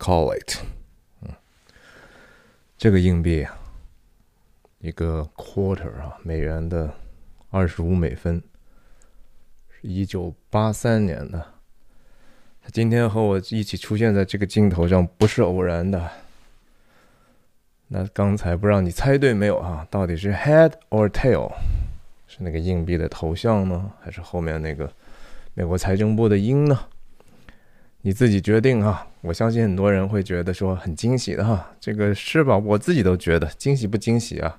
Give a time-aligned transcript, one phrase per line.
[0.00, 0.56] Call it，
[1.20, 1.28] 嗯，
[2.78, 3.54] 这个硬币啊，
[4.78, 6.90] 一个 quarter 啊，美元的
[7.50, 8.42] 二十五美分，
[9.68, 11.38] 是一九八三年的。
[12.62, 16.10] 他今天和我一起出现在这个镜头上，不是偶然的。
[17.88, 19.86] 那刚才不知道你猜对没有啊？
[19.90, 21.52] 到底是 head or tail？
[22.26, 24.90] 是那个硬币的头像呢，还是后面那个
[25.52, 26.88] 美国财政部的鹰呢？
[28.02, 29.06] 你自己决定哈。
[29.20, 32.56] 我相信很多人会觉得说很惊喜的哈，这个是吧？
[32.56, 34.56] 我自己都觉得惊喜不惊喜啊？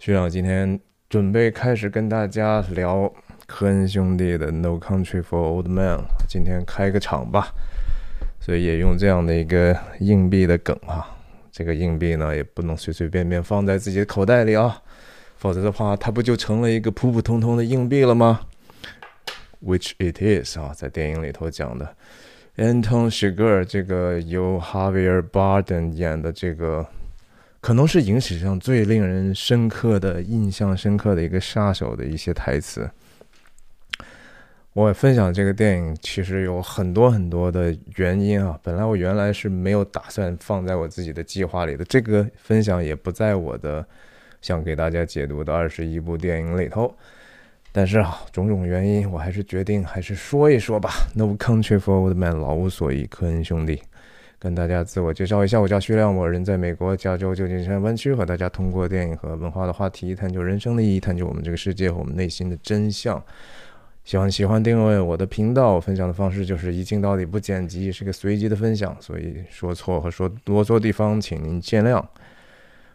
[0.00, 3.12] 学长今天准备开始跟大家聊
[3.46, 7.52] 科恩兄弟的《No Country for Old Men》，今天开个场吧，
[8.40, 11.08] 所以也用这样的一个硬币的梗哈。
[11.52, 14.82] 这个硬币呢，也不能随随便便放在自己的口袋里啊，
[15.36, 18.40] 否则的话，它不就成了一个普普通通的硬币了吗
[19.64, 21.94] ？Which it is 啊，在电影里头讲的。
[22.56, 26.86] Anton Chigurh 这个由 Javier Bardem 演的这个，
[27.62, 32.90] 可能是影史上最令人深刻的印象深刻的一个杀手的一些台词。
[34.74, 43.86] 我分享这个电影其实有很多很多的原因啊，本来我原来是没有打算放在我自己的计划里的，这个分享也不在我的
[44.42, 46.94] 想给大家解读的二十一部电影里头。
[47.74, 50.90] 但是啊，种种原因，我还是决定还是说一说吧。
[51.14, 53.80] No Country for Old Men，老无所依，科恩兄弟，
[54.38, 63.20] 跟大家自我介绍一下，我叫徐亮，我人在美国加州旧金山湾区，和大家通过电影和文化的话题，探究人生的意义，探究我们这个世界和我们内心的真相。
[64.04, 72.04] 喜欢喜欢订阅我的频道，分享的方式就是一镜到底，不剪辑，是个随机的分享，所以说错和说啰嗦地方，请您见谅。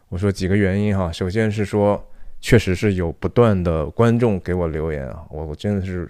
[0.10, 2.08] 我说几个原因哈，首先是说。
[2.40, 6.08] 确实是有不断的观众给我留言啊，我我真的是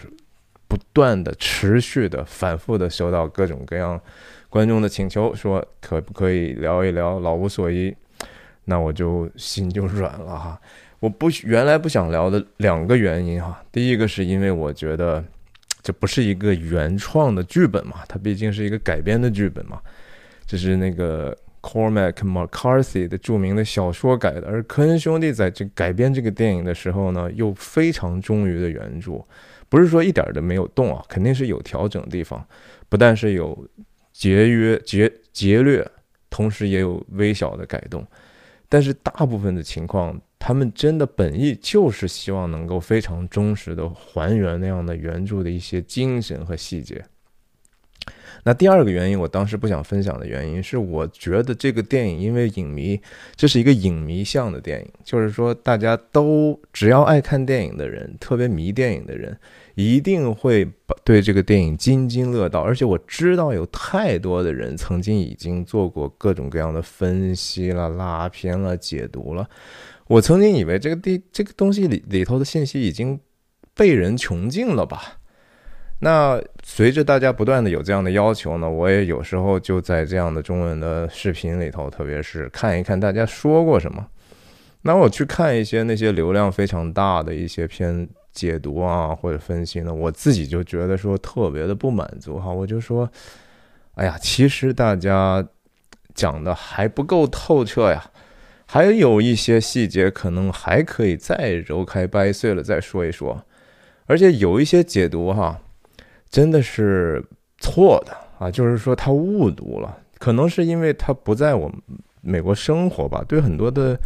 [0.67, 3.99] 不断的、持续的、反复的收到各种各样
[4.49, 7.89] 观众的请求，说可不可以聊一聊《老无所依》，
[8.65, 10.61] 那我就心就软了哈。
[10.99, 15.23] 我不原来不想聊的两个原因哈，第一个是因为我觉得
[15.81, 19.79] 这不是一个原创的剧本嘛，它毕竟是一个改编的剧本嘛，
[20.45, 21.35] 就是那个。
[21.61, 29.25] Cormac McCarthy 的著名的小说改的，而科恩兄弟在这改编这个电影的时候呢，又非常忠于的原著，
[29.69, 32.45] 不是说一点都没有动啊，肯定是有调整的地方，
[32.87, 33.67] 不但是有
[34.13, 35.85] 节约节节略，
[36.29, 38.05] 同时也有微小的改动，
[38.69, 47.03] 但是大部分的情况，他们真的本意就是希望能够非常忠实的还原那样的原著的一些精神和细节。
[48.43, 52.97] 那第二个原因，我当时不想分享的原因是，我觉得这个电影因为影迷，
[53.35, 59.37] 这是一个影迷向的电影，就是说大家都只要爱看电影的人，特别迷电影的人，
[59.75, 62.61] 一定会把对这个电影津津乐道。
[62.61, 69.45] 而且我知道有太多的人曾经已经做过各种各样的分析了、拉片了、解读了。
[70.07, 73.19] 我曾经以为这个地这个东西里里头的信息已经
[73.73, 75.16] 被人穷尽了吧。
[75.99, 84.05] 那随着大家不断的有这样的要求呢，我也有时候就在这样的中文的视频里头，特别是看一看大家说过什么。
[84.83, 92.51] 那我去看一些那些流量非常大的一些篇解读啊或者分析呢，我自己就觉得说特别的不满足哈。
[92.51, 93.09] 我就说，
[93.95, 95.43] 哎呀，其实大家
[96.13, 98.11] 讲的还不够透彻呀，
[98.67, 103.43] 还有一些细节可能还可以再揉开掰碎了再说一说，
[104.05, 105.59] 而且有一些解读哈。
[106.29, 107.23] 真的是
[107.59, 108.51] 错的啊！
[108.51, 111.77] 就是说他误读了，可能是因为他不在我们
[112.21, 113.97] 美国生活吧，对很多的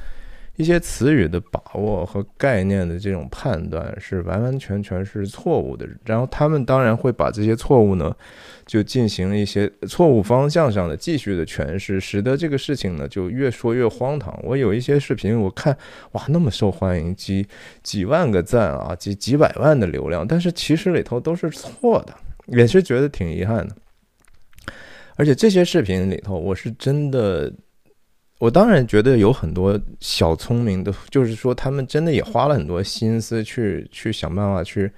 [0.55, 5.87] 一些词语的把握和概念的这种判断是完完全全是错误的。
[6.05, 8.15] 然后他们当然会把这些错误呢，
[8.65, 14.37] 就进行一些错误方向上的继续的诠释，使得这个事情呢就越说越荒唐。
[14.43, 15.75] 我有一些视频，我看
[16.11, 17.47] 哇，那么受欢迎，几
[17.81, 22.13] 几万个赞啊，几几百万的流量，但是其实里头都是错的。
[22.47, 23.75] 也是觉得挺遗憾的，
[25.15, 27.53] 而且这些视频里头，我是真的，
[28.41, 34.91] 我当然觉得有很多小聪明的，就是说他们真的也花了很多心思去去想办法去，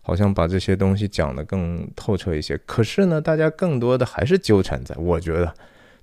[0.00, 2.56] 好像把这些东西讲得更透彻一些。
[2.64, 5.52] 可是呢，大家更多的还是纠缠在，我觉得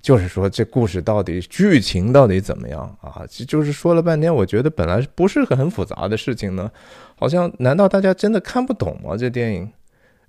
[0.00, 3.26] 就是说这故事到底剧情到底怎么样啊？
[3.48, 6.70] 就是说了半天，我觉得本来不是个很复杂的事情呢，
[7.16, 9.16] 好像难道大家真的看不懂吗？
[9.16, 9.68] 这电影？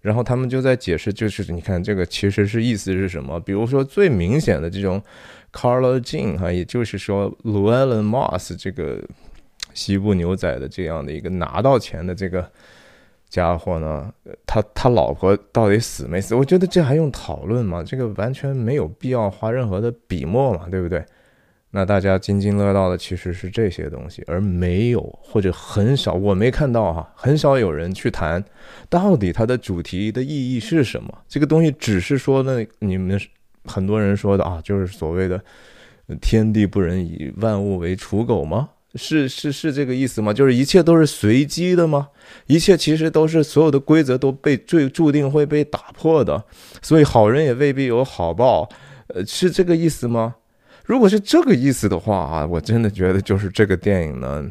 [0.02, 3.40] 然后他们就在解释，就是你看这个其实是意思是什么？
[3.40, 5.00] 比如说最明显的这种
[5.52, 9.02] Carla Jean 哈，也就是说 Llewellyn Moss 这个
[9.74, 12.50] 西部牛仔的这样的一个拿到钱的这个
[13.30, 14.12] 家伙呢，
[14.46, 16.34] 他他老婆到底死没死？
[16.34, 17.84] 我觉得这还用讨论吗？
[17.84, 21.04] 这个完全没有必要花任何的笔墨嘛，对不对？
[21.72, 28.44] 那大家津津乐道的其实是这些东西，而没有或者很少，我没看到哈，很少有人去谈
[28.90, 31.16] 到底它的主题的意义是什么。
[31.28, 33.20] 这个东西只是说呢，你们
[33.68, 35.44] 很多人说的啊，就是所谓的
[36.22, 38.70] “天地不仁，以万物为刍狗”吗？
[38.96, 40.34] 是是是这个意思吗？
[40.34, 42.08] 就是一切都是随机的吗？
[42.48, 46.44] 一切其实都是所有的规则都被最注定会被打破的，
[46.82, 48.68] 所以好人也未必有好报，
[49.08, 50.36] 呃，是这个意思吗？
[50.86, 54.44] 如果是这个意思的话啊，我真的觉得就是这个电影呢，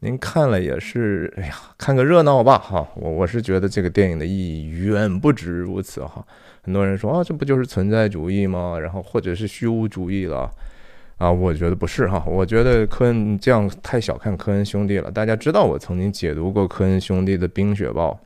[0.00, 2.86] 您看了也是，哎呀，看个热闹吧哈。
[2.94, 6.24] 我我是觉得这个电影的意义远不止如此哈。
[6.62, 8.78] 很多人说啊，这不就是存在主义吗？
[8.78, 10.50] 然后或者是虚无主义了
[11.16, 11.30] 啊？
[11.30, 12.22] 我觉得不是哈。
[12.26, 15.10] 我觉得科恩这样太小看科恩兄弟了。
[15.10, 18.10] 大家知道我曾经解读过科恩兄弟的《冰雪暴》。《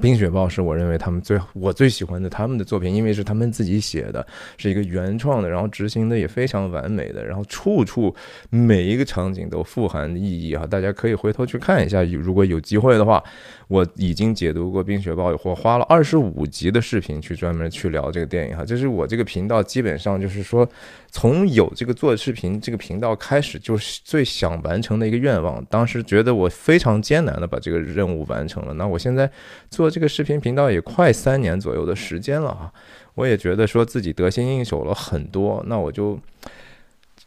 [0.00, 4.24] 冰雪暴》是我认为他们最我最喜欢的他们的作品，因为是他们自己写的，
[4.56, 8.14] 是一个原创的，然后执行的也非常完美的，然后处处
[8.48, 10.66] 每一个场景都富含意义哈！
[10.66, 13.22] 大家可以回头去看一下，如果有机会的话，
[13.68, 18.64] 我已经解读过《冰雪暴》，我花了二十五集的视频去专门去聊这个电影哈。
[18.64, 20.66] 这是我这个频道基本上就是说，
[21.10, 25.62] 从有这个做视频这个频道开始，就是最想完成的一个愿望。
[25.66, 29.30] 当时觉得我非常艰难的把这个任务完成了，那我现在
[29.80, 29.90] 做。
[29.90, 32.70] 这个视频频道也快三年左右的时间了啊，
[33.14, 36.20] 我也觉得说自己得心应手了很多，那我就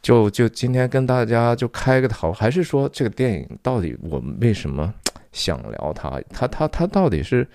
[0.01, 4.93] 就就今天跟大家就开个头，还是说这个电影到底我们为什么
[5.31, 6.21] 想聊它？
[6.29, 7.47] 它它它到底是？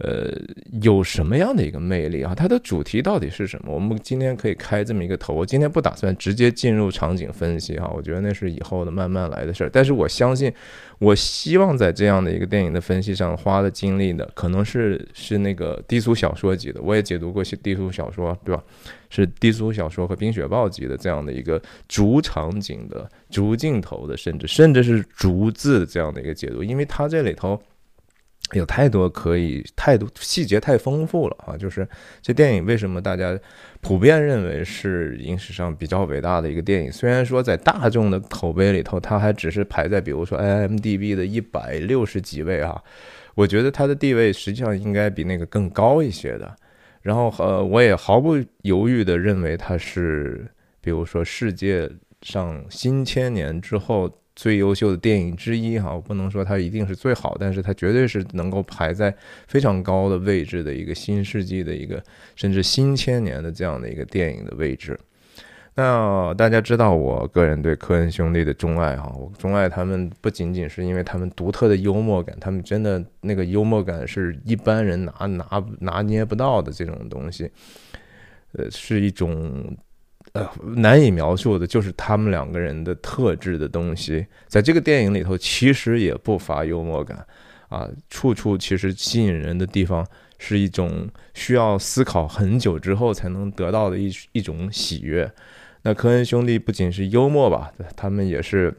[0.00, 0.32] 呃，
[0.80, 2.34] 有什么样的一个魅力啊？
[2.34, 3.74] 它的主题到底是什么？
[3.74, 5.34] 我们今天可以开这么一个头。
[5.34, 9.70] 我今天不打算直接进入场景分析哈，我觉得那是以后的慢慢来的事儿。
[9.70, 10.50] 但是我相信，
[10.98, 16.80] 我希望在这样的一个电影的分析上花的精力的，可能是是那个低俗小说级的。
[16.80, 18.64] 我也解读过些低俗小说，对吧？
[19.10, 27.60] 是低俗小说和冰雪暴级的这样的一个逐场景的、逐镜头的，甚至甚至是逐字的这样的一个解读，因为它这里头。
[28.52, 31.56] 有太多可以，太多细节太丰富了啊！
[31.56, 31.86] 就是
[32.20, 33.38] 这电影为什么大家
[33.80, 36.90] 普遍认为是影史上比较伟大的一个电影？
[36.90, 42.82] 虽然说在大众的口碑里头，它还只是排在比如说 IMDB 的一百六十几位啊，
[43.34, 46.56] 我觉得它的地位实际上应该比那个更高一些的。
[47.02, 50.46] 然后呃，我也毫不犹豫的认为它是，
[50.80, 51.88] 比如说世界
[52.22, 54.10] 上新千年之后。
[54.36, 59.14] 最优秀的电影之一哈，我不能说它一定是最好，但是它绝对是能够排在
[59.46, 62.02] 非常高的位置的一个新世纪的一个
[62.36, 64.98] 甚至新千年的这样的一个电影的位置。
[65.74, 77.50] 那大家知道，我个人对科恩兄弟的钟爱哈，我钟爱他们不仅仅是因为他们独特的幽默感，他们真的那个幽默感是一般人拿拿拿捏不到的这种东西，
[78.52, 79.76] 呃，是一种。
[80.32, 87.26] 呃，难以描述的，就是他们两个人的特质的东西，在这个电影里头，其实也不乏幽默感
[87.68, 90.06] 啊，处处其实吸引人的地方，
[90.38, 95.28] 是一种需要思考很久之后才能得到的一一种喜悦。
[95.82, 98.72] 那科恩兄弟不仅是幽默吧，他们也是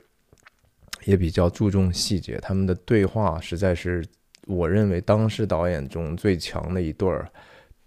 [1.03, 4.05] 也比较注重细节，他们的对话实在是
[4.47, 7.29] 我认为当时导演中最强的一对儿，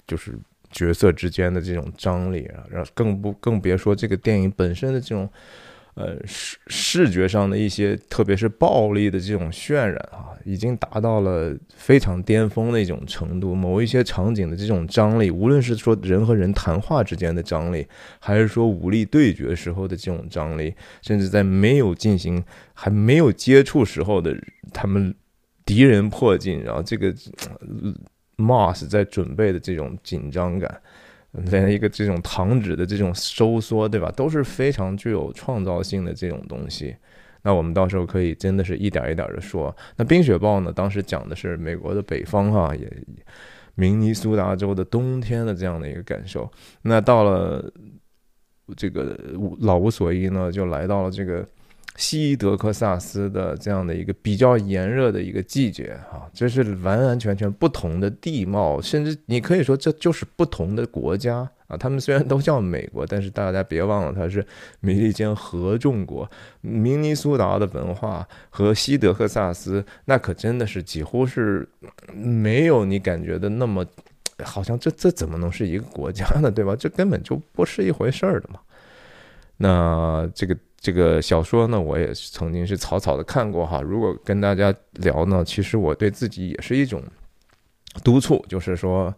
[0.07, 0.39] 就是。
[0.75, 5.31] 角色之间的这种张力啊，然后更不更别说这个电影本身的这种，
[5.95, 13.55] 呃视视觉上的一些，特别是暴力的这种渲染啊，已经达到了非常巅峰的一种程度。
[13.55, 17.87] 某一些场景的这种张力，无论是说人和人谈话之间的张力，
[18.19, 24.37] 还是说武力对决时候的这种张力，甚至在没有进行还没有接触时候的
[24.73, 25.15] 他们
[25.65, 27.15] 敌人迫近，然后这个。
[28.37, 30.81] Moss 在准备的这种紧张感，
[31.33, 36.97] 连一个这种糖纸的这种收缩，对吧，都是非常具有创造性的这种东西。
[37.43, 39.75] 那我们到时候可以真的是一点一点的说。
[39.97, 42.91] 那《冰雪暴》呢，当时讲的是美国的北方哈，也
[43.75, 46.51] 明尼苏达州的冬天的这样的一个感受。
[46.83, 47.73] 那到了
[48.77, 49.17] 这个
[49.61, 51.47] 老无所依呢，就来到了这个。
[51.97, 61.77] 西德克萨斯的这样的一个比较炎热的一个季节啊，这是完完全全不同的地貌，甚至你可以说这就是不同的国家啊。
[61.77, 64.45] 他们虽然都叫美国，但是大家别忘了，它是
[64.81, 66.29] 美利坚合众国。
[66.63, 71.69] 明尼苏达的文化和西德克萨斯，那可真的是几乎是
[72.13, 73.87] 没有你感觉的那么，
[74.43, 76.51] 好像这这怎么能是一个国家呢？
[76.51, 76.75] 对吧？
[76.75, 78.59] 这根本就不是一回事儿的嘛。
[79.59, 80.57] 那这个。
[80.85, 83.81] 这个小说呢，我也曾经是草草的看过哈。
[83.81, 87.03] 如果跟大家聊呢，其实我对自己也是一种
[88.05, 89.15] 督促，就是说。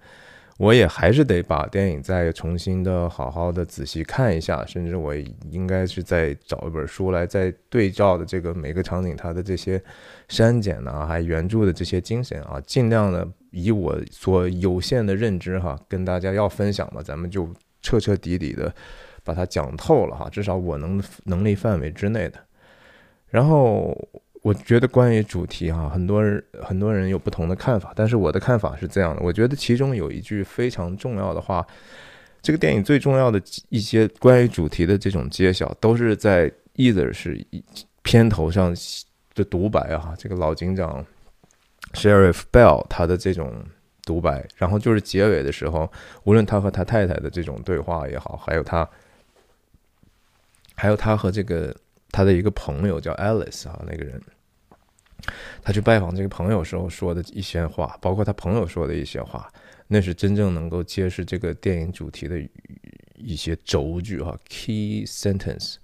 [0.58, 5.14] 我也还是得把电影再重新的好好的仔细看一下，甚至我
[5.50, 9.78] 应该是再找一本书来再对照的这个每个场景它的这些
[10.30, 17.46] 删减呢，还原著的这些精神啊，尽量的以我所有限的认知哈，跟大家要分享嘛，咱们就
[17.82, 18.74] 彻彻底底的
[19.26, 22.38] 把它讲透了哈，至少我能能力范围之内的，
[23.28, 23.94] 然后。
[24.42, 29.20] 我觉得关于主题哈，很多人很多人有不同的看法，但是我的看法是这样的。
[29.20, 31.66] 我觉得其中有一句非常重要的话，
[32.40, 37.44] 这个电影最重要的一些关于主题的这种揭晓，都是在 either 是
[38.02, 38.72] 片头上
[39.34, 41.04] 的独白啊，这个老警长
[41.94, 43.52] Sheriff Bell 他的这种
[44.04, 45.90] 独白，然后就是结尾的时候，
[46.22, 48.88] 无论他和他太太的这种对话也好，还有他，
[50.76, 51.74] 还有他和这个
[52.12, 54.20] 他的一个朋友叫 Alice 啊，那个人。
[55.62, 59.50] 他去拜访这个朋友时候说的一些话，包括他朋友说的一些话，
[59.88, 62.40] 那是真正能够揭示这个电影主题的
[63.16, 65.76] 一些轴距哈，key sentence。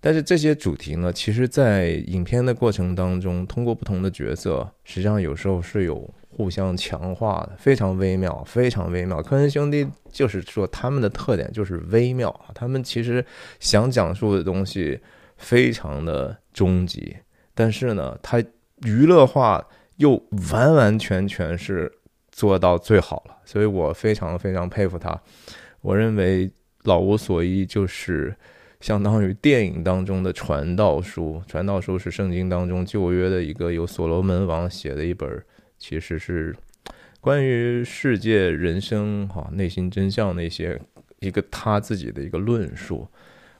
[0.00, 9.22] 但是这些主题呢，其实，在影片的过程当中，通过不同的角色，实际上有时候是有互相强化的，非常微妙，非常微妙。
[9.22, 13.24] 科恩兄弟就是说，他们的特点就是微妙，他们其实
[13.60, 15.00] 想讲述的东西
[15.36, 17.16] 非常的终极，
[17.54, 18.42] 但是呢，他。
[18.84, 19.64] 娱乐化
[19.98, 20.20] 又
[20.50, 22.00] 完完全全是
[22.32, 25.16] 做到最好了，所以我非常非常佩服他。
[25.82, 26.48] 我认为
[26.82, 28.34] 《老无所依》就是
[28.80, 35.30] 相当于电影当中的传道书，传道书是圣经当中旧约的一个由所罗门王写的一本，
[35.82, 36.54] 其实是
[37.20, 40.80] 关于世界人生哈内心真相的一些
[41.18, 43.08] 一个他自己的一个论述。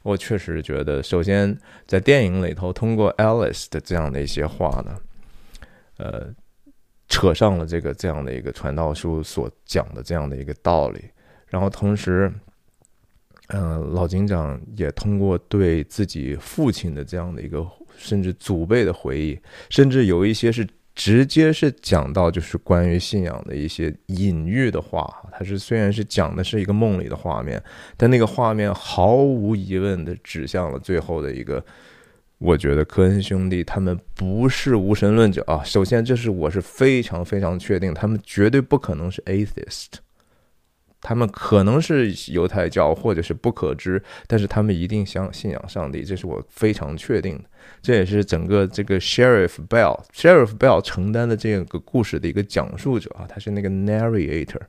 [0.05, 4.97] 我确实觉得，首先在电影里头，通过 Alice 的这样的一些话呢。
[5.99, 6.33] 呃，
[7.09, 11.05] 扯上了这个这样的一个传道书所讲的这样的一个道理，
[11.49, 12.33] 然后同时，
[13.49, 17.64] 嗯，老警长也通过对自己父亲的这样的一个
[17.97, 19.38] 甚至祖辈的回忆，
[19.71, 27.62] 甚至有一些是直接是讲到就是关于信仰的一些隐喻的话，它是虽然是讲的是一个梦里的画面，
[27.96, 31.64] 但那个画面毫无疑问的指向了最后的一个。
[32.38, 35.62] 我觉得科恩兄弟他们不是无神论者啊。
[35.62, 39.87] 首先，这是我是非常非常确定，他们绝对不可能是 atheist，
[41.02, 47.44] 他们可能是犹太教或者是不可知，但是他们一定相信仰上帝，这是我非常确定的。
[47.82, 54.61] 这也是整个这个 Sheriff Bell，Sheriff Bell 承担的这个故事的一个讲述者啊，他是那个 narrator，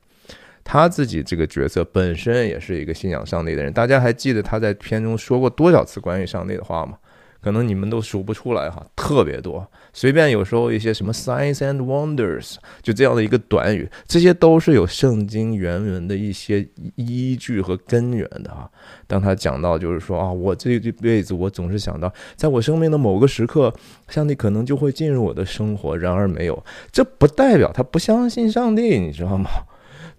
[0.64, 3.72] 他自己这个角色本身也是一个信仰上帝的人。
[3.72, 6.98] 大家还记得他在片中说过多少次关于上帝的话吗？
[7.44, 9.68] 可能你们都数不出来哈，特别多。
[9.92, 18.70] 随便有时候一些什么 “signs and wonders” 就这样的一个短语，这些都是有圣经原文的一些依据和根源的哈。
[19.06, 23.74] 当他讲到就是说啊，我这这辈子我总是想到，在我生命的某个时刻，
[24.08, 29.50] 上帝可能就会进入我的生活，然而没有，这不代表他不相信上帝，你知道吗？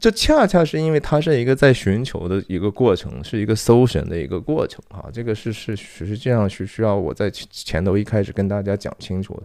[0.04, 5.08] 这恰恰是因为它是一个在寻求的一个过程，是一个搜寻的一个过程啊！
[5.10, 9.44] 这个是是实际上是需要我在前头一开始跟大家讲清楚的。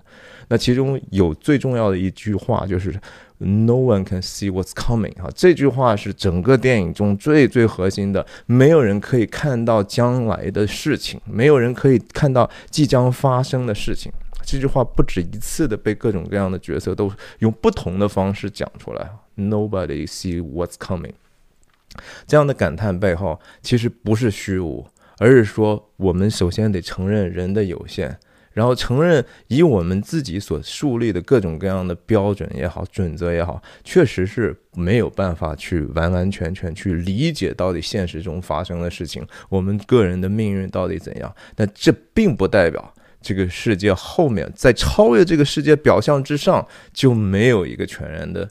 [0.50, 2.92] 那其中有最重要的一句话就是
[3.38, 8.26] “No one can see what's coming” 啊，这句话是整个电影中最最核心的。
[8.46, 14.12] 没有人可以看到将来的事情，没有人可以看到即将发生的事情。
[14.46, 19.10] 这句话不止一次的被各种各样的角色都用不同的方式讲出来。
[19.40, 21.14] Nobody see what's coming。
[22.28, 24.86] 这样的感叹背后其实不是虚无，
[25.18, 28.18] 而是说我们首先得承认人的有限，
[28.52, 41.34] 然后承认以我们自己所树立的各种各样的标准也好、准则也好，确实是没有办法去完完全全去理解到底现实中发生的事情，我们个人的命运到底怎样。
[41.56, 42.94] 但这并不代表。
[43.22, 48.50] 这个世界后面，在超越这个世界表象之上，就没有一个全然的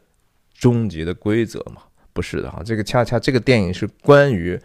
[0.58, 1.82] 终极的规则嘛？
[2.12, 4.58] 不是的哈，这个恰恰这个电影是关于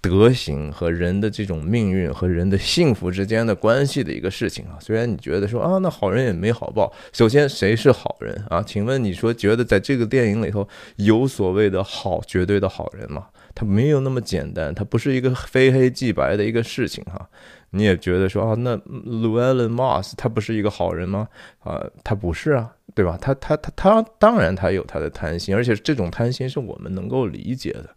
[0.00, 4.78] 德行和人的这种命运和人的幸福之间的关系的一个事情啊。
[4.80, 6.92] 虽然你觉得说啊，那好人也没好报。
[7.12, 8.62] 首先，谁是好人啊？
[8.62, 10.66] 请问你说，觉得在这个电影里头
[10.96, 13.26] 有所谓的好绝对的好人吗？
[13.54, 17.28] 它没有那么简单，它不是一个非黑即白的一个事情哈。
[17.70, 21.28] 你也觉得说啊，那 Llewellyn Moss 他不是一个好人吗？
[21.60, 23.18] 啊，他不是啊，对吧？
[23.20, 27.88] 他他他他当然他有他的贪心，而且这种贪心是我们能够理解的。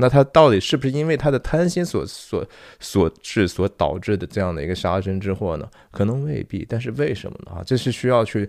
[0.00, 2.46] 那他到底是不是因为他的贪心所所
[2.78, 5.68] 所致所导致的这样的一个杀身之祸呢？
[5.90, 7.56] 可能未必，但是为什么呢？
[7.56, 8.48] 啊，这是需要去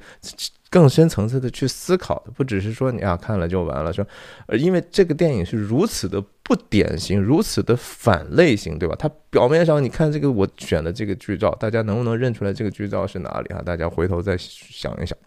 [0.69, 4.05] 更深层次的去思考的，不只是说你啊看了就完了，说，
[4.47, 8.95] 呃，因为这个电影是如此的不典型，如此的反类型，对吧？
[8.97, 13.61] 它表面上你看这个我选的这个剧照，大家能不能认出来这个剧照是哪里啊？
[13.65, 15.17] 大家回头再想一想。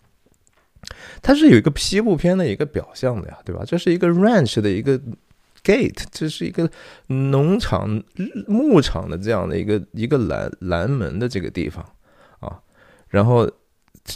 [1.21, 3.63] 它是有一个西部片的一个表象的呀，对吧？
[3.67, 4.99] 这是一个 ranch 的一个
[5.63, 6.69] gate，这是一个
[7.07, 8.03] 农场、
[8.47, 11.85] 牧场的这样的一个一个拦拦门的这个地方
[12.41, 12.61] 啊。
[13.09, 13.49] 然后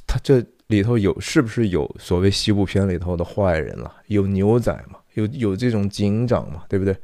[0.06, 3.92] 它这里头有是不是有所谓西部片里头的坏人了？
[4.06, 4.98] 有牛仔嘛？
[5.14, 6.64] 有有这种警长嘛？
[6.68, 6.96] 对不对？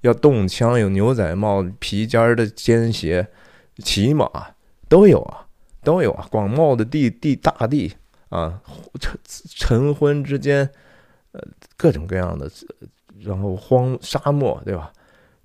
[0.00, 3.26] 要动枪，有牛仔帽、皮尖儿的尖鞋、
[3.78, 4.28] 骑马
[4.88, 5.46] 都有啊，
[5.82, 7.92] 都有啊，广袤的地地大地。
[8.30, 8.62] 啊，
[9.00, 10.70] 晨晨昏之间，
[11.32, 11.40] 呃，
[11.76, 12.48] 各种各样的，
[13.18, 14.92] 然后荒沙漠，对吧？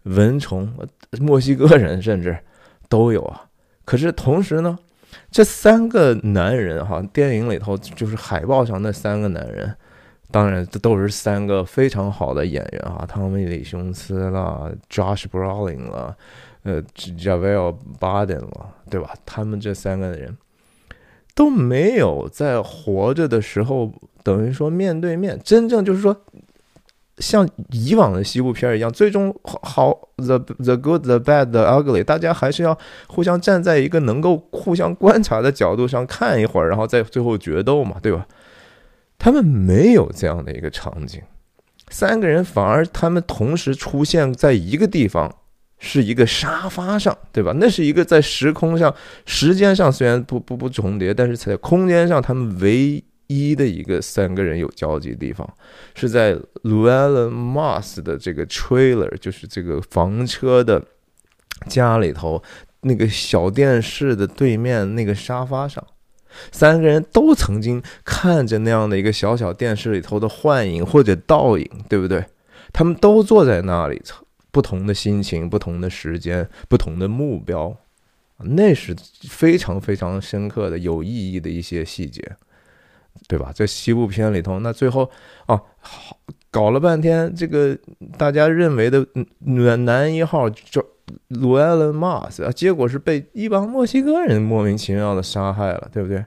[0.03, 0.71] 蚊虫，
[1.19, 2.37] 墨西哥人甚至
[2.87, 3.49] 都有啊。
[3.85, 4.77] 可是同时呢，
[5.31, 9.75] 这三个男人哈，电影里头就是海报上那三个男人，
[10.31, 16.15] 当然这都是三个非常好的演员啊，汤米·李·琼斯啦，Josh Brolin 啦，
[16.63, 19.13] 呃，Javier Bardem 了，对吧？
[19.25, 20.37] 他们这三个人。
[21.37, 23.91] 都没有在活着的时候，
[24.23, 26.15] 等于说面对面，真正就是说，
[27.19, 38.27] 像以往的西部片一样，最终好 the the good the bad the ugly，大家还是要互相站在一个能够互相观察的角度上看一会儿，然后再最后决斗嘛，对吧？
[39.17, 41.21] 他们没有这样的一个场景，
[41.89, 45.33] 三个人反而他们同时出现在一个地方。
[45.77, 47.53] 是一个沙发上，对吧？
[47.59, 48.95] 那是一个在时空上、
[49.25, 55.47] 时间上虽然不不不重叠，但是在空间上，他们唯一的一个三个人有交集的地方，
[55.95, 60.83] 是在 Llewellyn Moss 的这个 trailer，就是这个房车的
[61.67, 62.41] 家里头
[62.81, 65.85] 那个小电视的对面那个沙发上，
[66.51, 72.25] 三个人都曾经看着那样的一个小小电视里头的幻影或者倒影，对不对？
[72.71, 74.01] 他们都坐在那里。
[74.51, 77.75] 不同的心情，不同的时间，不同的目标，
[78.37, 78.95] 那是
[79.27, 82.37] 非常非常深刻的、有意义的一些细节，
[83.27, 83.51] 对吧？
[83.53, 85.09] 在西部片里头，那最后
[85.47, 86.17] 哦，好
[86.51, 87.77] 搞了半天，这个
[88.17, 89.05] 大家认为的
[89.39, 90.85] 男男一号就
[91.29, 96.17] Llewelyn Moss 啊，结果是被一帮墨西哥人莫名其妙的杀害了，对不对？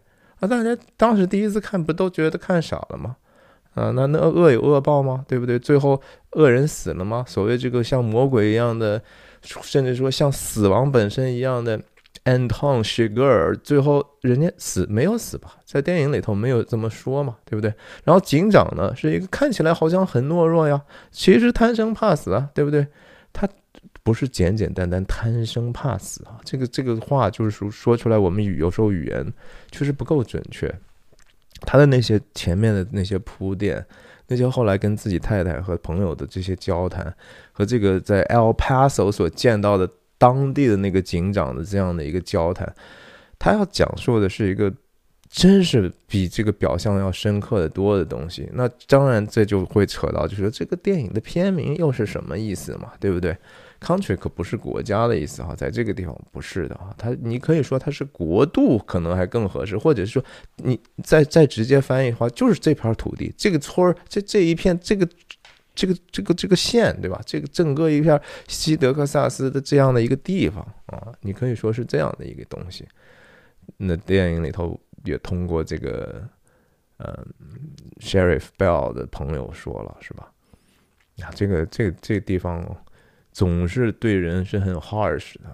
[0.41, 3.17] 啊，大家当时第一次看，不都觉得看傻了吗？
[3.75, 5.25] 啊，那那恶有恶报吗？
[5.29, 5.59] 对不对？
[5.59, 6.01] 最后
[6.33, 7.25] 恶人死了吗？
[7.27, 9.01] 所谓这个像魔鬼一样的，
[9.43, 11.81] 甚至说像死亡本身一样的
[12.29, 15.55] Anton s h i g e r 最后人家死没有死吧？
[15.65, 17.73] 在电影里头没有这么说嘛，对不对？
[18.05, 22.87] 然后警长呢，是一个看起来好像很懦弱呀，其实贪生怕死啊，对不对？
[23.33, 23.49] 他
[24.03, 29.33] 不是简简单单贪生怕死啊，这个这个话就是说说出来，我们语有时候语言
[29.71, 30.73] 确实不够准确。
[31.63, 33.85] 他的那些前面的那些铺垫，
[34.29, 37.13] 那些后来跟自己太太和朋友的这些交谈，
[37.53, 42.71] 和这个在 El Paso 所见到的当地的那个警长的这样的一个交谈，
[43.39, 44.71] 他要讲述的是一个
[45.31, 48.49] 真是比这个表象要深刻的多的东西。
[48.53, 52.93] 那当然这就会扯到，就是这个电影的片名又是什么意思嘛？
[52.99, 53.37] 对不对
[53.81, 60.25] ？Country 可不是国家的意思哈，在这个地方不是的哈，它你可以说它是国度，可能还更合适，或者是说
[60.57, 65.09] 你再再直接翻译的话，就是这片土地，这个村儿，这这一片，这个
[65.79, 67.21] 这个这个这个县，对吧？
[67.25, 72.85] 这个整个一片西德克萨斯的这样的一个地方啊，你可以说是这样的一个东西。
[73.77, 76.27] 那电影里头也通过这个
[76.97, 77.25] 呃
[78.01, 80.33] Sheriff Bell 的朋友说了，是吧？
[81.23, 82.77] 啊，这个这这个地方。
[83.31, 85.45] 总是对人是很 harsh 的，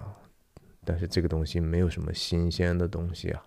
[0.83, 3.43] 但是这个东西没有什么新鲜的东西啊，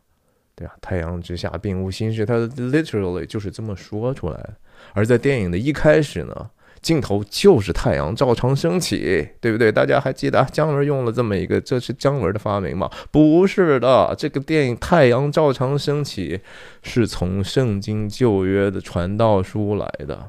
[0.54, 4.56] 对啊，太阳之下并无新事，它 literally 就是这么说出来。
[4.92, 9.70] 而在电影的一开始呢，镜头就是太阳照常升起，对不对？
[9.70, 12.90] 大家还记得啊姜文用了这么一个，这是姜文的发明吗？
[13.10, 16.40] 不是的，这个电影太阳照常升起
[16.82, 20.28] 是从圣经旧约的传道书来的。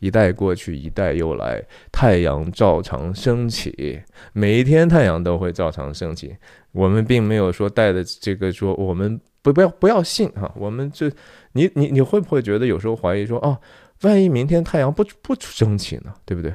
[0.00, 1.60] 一代过去，一代又来，
[1.90, 4.00] 太阳照常升起。
[4.32, 6.36] 每一天，太阳都会照常升起。
[6.70, 10.48] 我们并没有说带的这个说，我们不不要不要信哈。
[10.54, 11.10] 我们就
[11.54, 13.58] 你你你会不会觉得有时候怀疑说，啊，
[14.02, 16.14] 万一明天太阳不不升起呢？
[16.24, 16.54] 对不对？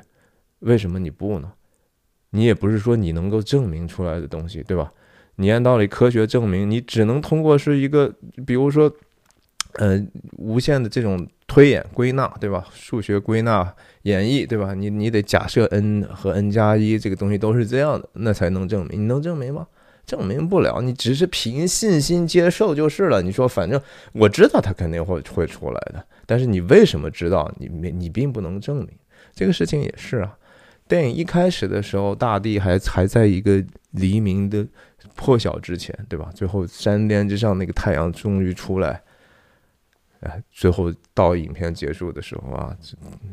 [0.59, 1.51] 为什么你不呢？
[2.29, 4.91] 你也不是说你能够证明出来的东西，对吧？
[5.35, 8.13] 你按道理科学证明，你只能通过是一个，
[8.45, 8.93] 比如说。
[9.77, 9.99] 呃，
[10.37, 12.63] 无限的这种推演归纳，对吧？
[12.75, 14.75] 数学归纳演绎，对吧？
[14.75, 19.01] 你你得假设 n 和 n 加一这个东西都是这样的，那才能证明。
[19.01, 19.65] 你能证明吗？
[20.05, 23.23] 证明不了，你只是凭信心接受就是了。
[23.23, 27.53] 你说反正我知道它肯定会会出来的，但是你为什么知道？
[27.57, 28.89] 你没你并不能证明
[29.33, 30.37] 这个事情也是啊。
[30.87, 34.67] 电影一开始的时候，大地还还在一个黎明的
[35.15, 36.29] 破晓之前，对吧？
[36.35, 39.01] 最后山巅之上那个太阳终于出来。
[40.19, 42.73] 哎，最后到影片结束的时候啊，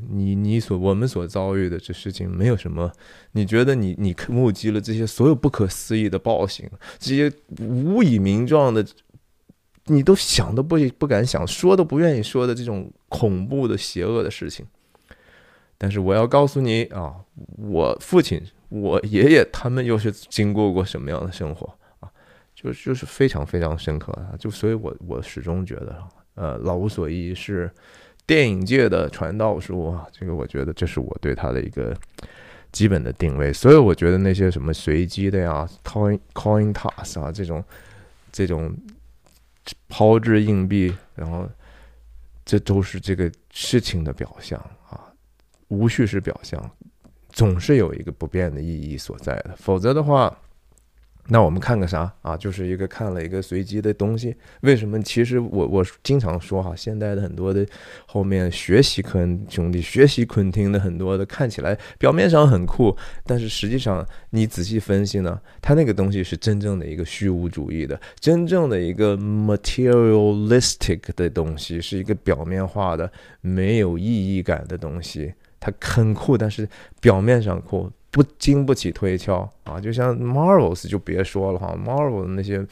[0.09, 2.91] 你你所我们所遭遇的这事情没有什么，
[3.33, 8.85] 你觉得你你目击了这些所有不可思议的暴行，这些无以名状的，
[9.87, 14.67] 你都想都不不敢想，说都不愿意说的这种恐怖的邪恶的事情。
[15.77, 17.15] 但是我要告诉你啊，
[17.57, 22.09] 我父亲、我爷爷他们又是经过过什么样的生活啊？
[22.55, 24.37] 就就是非常非常深刻啊！
[24.39, 25.97] 就所以，我我始终觉得。
[26.35, 27.71] 呃，老无所依是
[28.25, 31.95] 电影界的传道书啊，这个我觉得这是我对他的一个
[32.73, 33.53] 基本的定位。
[33.53, 37.63] 所以我觉得那些什么随机的呀，coin coin toss 啊，这种
[38.33, 38.75] 这种
[39.89, 41.49] 抛掷硬币，然后
[42.45, 45.13] 这都是这个事情的表象啊，
[45.69, 46.71] 无序是表象，
[47.31, 50.37] 总是有一个不变的意义所在的，否则的话。
[51.33, 52.37] 那我们看个啥啊？
[52.37, 54.35] 就是一个看了一个随机的东西。
[54.63, 55.01] 为什么？
[55.01, 57.65] 其实我我经常说哈，现代的很多的
[58.05, 75.33] 后面学习科恩兄弟、学习昆汀的很多的，看起来表面上很酷，但是实际上你仔细分析呢，他那个东西是真正的一个虚无主义的，真正的一个 materialistic 的东西，是一个表面化的、没有意义感的东西。
[75.61, 76.69] 它很酷，但是
[77.01, 77.89] 表面上酷。
[78.11, 82.67] 不经不起推敲啊，就像 Marvels 就别说了哈，Marvel 那些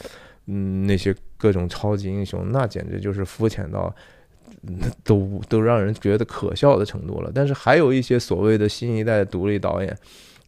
[0.46, 3.94] 嗯那些各种超级英雄，那简直就是肤浅到
[5.04, 7.30] 都都让人觉得可笑的程度了。
[7.32, 9.96] 但是还有一些所谓的新一代独立导演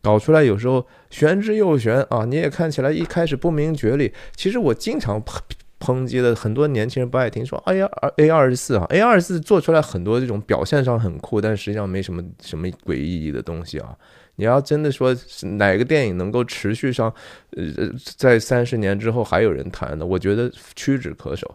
[0.02, 4.12] 搞出来，有时候玄之又玄啊，你也看起来一开始不明觉厉。
[4.34, 5.38] 其实我经常抨
[5.78, 13.96] 抨击的很多年轻人不爱听，说哎呀 A 二十四啊 A 二十四做出来很多这种表现上很酷，但实际上没什么什么鬼意义的东西啊。
[14.40, 15.14] 你要真的说
[15.58, 17.12] 哪个电影能够持续上，
[17.50, 21.46] 呃，在三十年之后还有人谈的，我觉得屈指可数，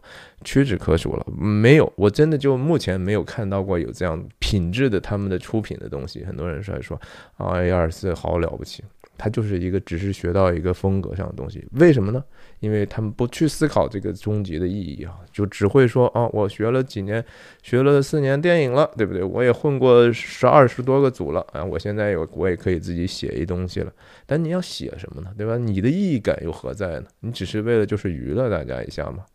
[0.44, 1.26] 屈指可数了。
[1.36, 6.24] 没有，我真的就目前没有看到过有这样品质的他们的出品的东西。
[6.24, 7.02] 很多人说说
[7.38, 8.84] 啊，A 二四好了不起。
[9.18, 12.24] 他就是一个只是学到一个风格上的东西，为什么呢？
[12.60, 17.24] 因为他们不去思考这个终极的意义啊，就只会说啊，我学了几年，
[17.62, 19.24] 学了四年电影了，对不对？
[19.24, 23.92] 我也混过十二十多个组了啊，我现在有我也可以自己写一东西了。
[24.26, 25.32] 但你要写什么呢？
[25.38, 25.58] 对吧？
[25.58, 27.06] 你的意义感又何在呢？
[27.20, 29.26] 你只是为了就是娱乐大家一下嘛？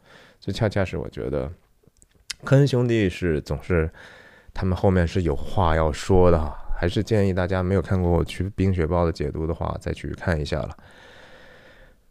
[0.40, 1.50] 这恰恰是我觉得，
[2.44, 3.90] 科恩兄弟是总是
[4.52, 6.59] 他们后面是有话要说的哈。
[6.80, 10.74] 还是建议大家没有看过我去《冰雪暴》的解读的话，再去看一下了。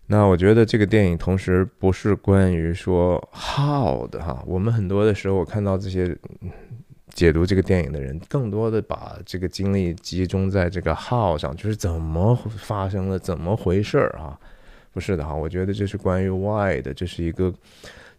[0.05, 6.15] 那我觉得这个电影同时不是关于说 how 的哈，我们很多的时候我看到这些
[7.15, 14.39] 解读这个电影的人，更多的把这个精力集中在这个 how 上，就是怎么发生了，怎么回事儿啊？
[14.93, 17.51] 不是的哈，我觉得这是关于 why 的，这是一个。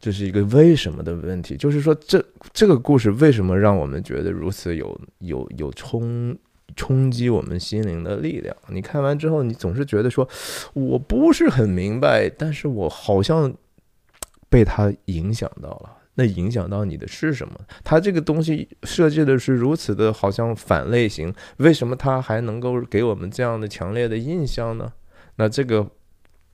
[0.00, 6.34] 这是一个为什么的问题，就是说，这这个故事为什么让我们觉得如此有有有冲
[6.74, 8.56] 冲击我们心灵的力量？
[8.68, 10.26] 你看完之后，你总是觉得说，
[10.72, 13.52] 我不是很明白，但是我好像
[14.48, 15.98] 被它影响到了。
[16.14, 17.54] 那影响到你的是什么？
[17.84, 24.90] 它这个东西设计的是如此的，好像反类型，为什么它还能够给我们这样的强烈的印象呢？
[25.36, 25.86] 那这个。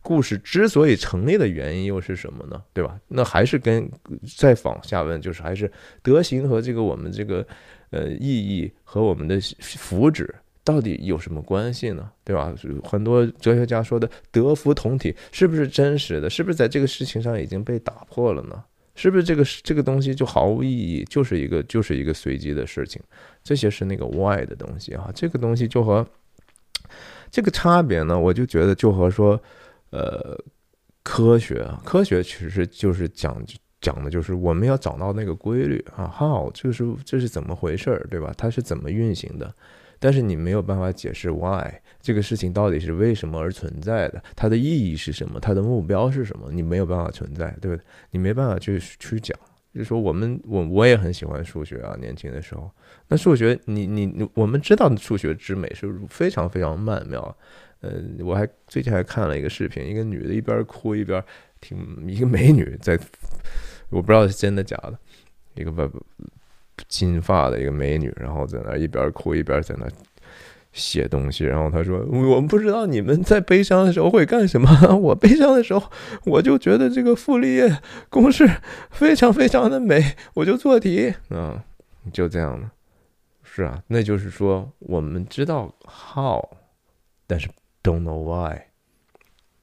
[0.06, 2.62] 故事之所以成立的原因又是什么呢？
[2.72, 2.96] 对吧？
[3.08, 3.90] 那还是跟
[4.36, 5.68] 再往下问，就是还是
[6.00, 7.44] 德行和这个我们这个
[7.90, 10.24] 呃意义和我们的福祉
[10.62, 12.08] 到底有什么关系呢？
[12.22, 12.54] 对吧？
[12.84, 16.30] 很多哲学家说的德福同体是不是真实的？
[16.30, 18.62] 是不是在这个事情上已经被打破了呢？
[18.94, 23.02] 是不是这个这个东西就毫无意义，就是一个就是一个随机的事情？
[23.42, 26.06] 这些是那个 why 的东西啊，这个东西就和
[27.28, 29.42] 这个差别呢，我就觉得就和说。
[29.90, 30.38] 呃，
[31.02, 33.40] 科学啊，科学其实就是讲
[33.80, 38.32] 讲的，就是我们要找到那个规律啊，how 就是这是怎么回事儿，对吧？
[38.36, 39.54] 它是怎么运行的？
[39.98, 41.72] 但是你没有办法解释 why
[42.02, 45.40] 这个事情到底是为什么而存在的，它的意义是什么？
[45.40, 46.50] 它的目标是什么？
[46.52, 47.82] 你没有办法存在，对不对？
[48.10, 49.38] 你没办法去去讲。
[49.72, 52.70] 就是说，我们我我也很喜欢数学啊，年轻的时候，
[53.08, 57.36] 那数学你你你，我们知道数学之美是非常非常曼妙。
[57.80, 61.22] 呃，我还最近还看了一个视频，一个女的一边哭一边
[61.60, 62.98] 挺一个美女在，
[63.90, 64.98] 我不知道是真的假的，
[65.54, 65.88] 一个不
[66.88, 69.86] 金发的一个美女，然后在那一边哭一边在那
[70.72, 71.44] 写东西。
[71.44, 74.68] 然后他说：“我们不知道你们在悲伤的时候会干什么。
[74.96, 75.90] 我悲伤的时候，
[76.24, 77.78] 我就觉得这个傅立叶
[78.10, 78.46] 公式
[78.90, 81.64] 非常非常的美，我就做题啊，
[82.12, 82.70] 就这样的。
[83.42, 86.42] 是啊，那就是说我们知道 how，
[87.26, 87.48] 但是
[87.86, 88.58] don't know why，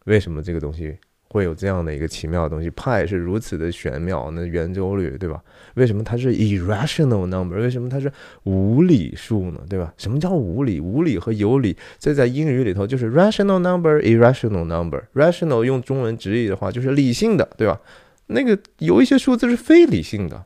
[0.06, 0.98] 为什么这个东西？”
[1.34, 5.42] 会有这样的一个奇妙的东西，派是如此的玄妙，那圆周率对吧？
[5.74, 7.60] 为什么它是 irrational number？
[7.60, 9.60] 为什么它是无理数呢？
[9.68, 9.92] 对吧？
[9.98, 10.80] 什么叫无理？
[10.80, 15.06] 无理和有理，这在英语里头就是 rational number，irrational number。
[15.16, 17.82] rational 用中文直译的话就是理性的，对吧？
[18.28, 20.46] 那个有一些数字是非理性的，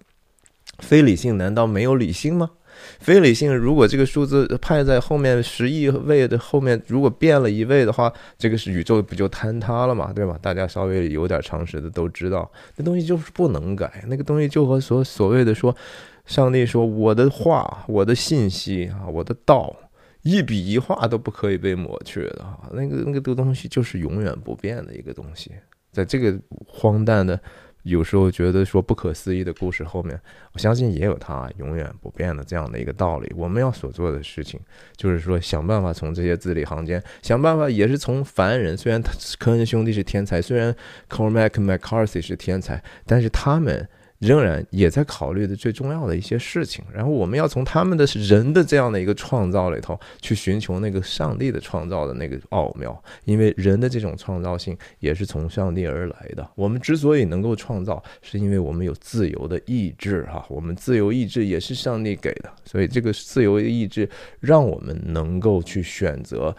[0.80, 2.52] 非理性难道没有理性吗？
[3.00, 10.38] 非理性，如果这个数字派在后面十亿位的后面，如果变了一位的话，这个是宇宙不就坍塌了嘛，对吧？
[10.42, 15.76] 大家稍微有点常识的都知道，那东西就是不能改，那个东西就和所所谓的说，
[16.26, 19.76] 上帝说我的话、我的信息啊、我的道，
[20.24, 25.52] 一笔一画都不可以被抹去的啊，那个那个东西就是永远不变的一个东西，
[25.92, 27.40] 在这个荒诞的。
[27.88, 30.20] 有时候觉得说不可思议的故事后面，
[30.54, 33.34] 我相信也有它永远不变的这样的一个道理。
[33.36, 34.60] 我们要所做的事情，
[34.96, 38.76] 就是说想办法从这些字里行间，想办法也是从凡人。
[38.78, 39.02] 虽然
[39.40, 40.76] 科恩兄弟是天才，虽然
[41.10, 43.88] Cormac McCarthy 是天才，但是他们。
[44.20, 56.50] 仍然也在考虑的最重要的一些事情，然后我们要从他们的人的这样的一个创造里头去寻求那个上帝的创造的那个奥妙，因为人的这种创造性也是从上帝而来的。
[56.56, 66.56] 我们之所以能够创造，是因为我们有自由的意志哈，我们自由意志也是上帝给的，所以这个自由意志让我们能够去选择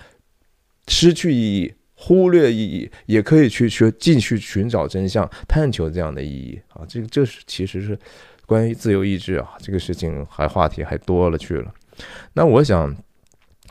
[0.87, 1.73] 失去意义。
[2.01, 6.87] 忽略意义，也可以去去进去寻找真相，探求这样的意义啊！
[6.89, 7.99] 这个这是其实是
[8.47, 11.75] 关于自由意志啊，这个事情还话题还多了去了。
[12.33, 12.97] 那我想，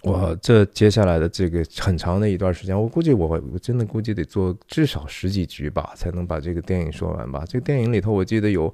[0.04, 7.46] 我这接下来的这个很长的一段时间，我估计我我真的估计得做至少十几局吧，才能把这个电影说完吧。
[7.48, 8.72] 这个电影里头，我记得有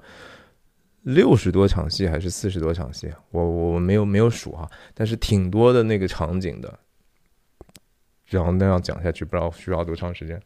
[1.04, 6.80] 六十多场戏还是四十多场戏，我我没有没有数哈，但是挺多的那个场景的。
[8.38, 10.40] 然后那样讲下去，不知道需要多长时间。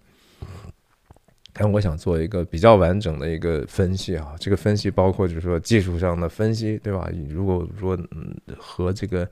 [1.60, 7.10] 但我想做一个比较完整的一个分析啊，这个分析包括就是说技术上的分析，对吧？
[7.28, 7.98] 如果说
[8.60, 9.28] 和这个